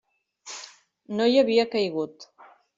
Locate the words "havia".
1.43-1.69